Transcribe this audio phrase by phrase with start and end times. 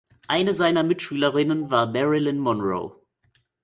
[0.27, 2.99] Eine seiner Mitschülerinnen war Marilyn Monroe.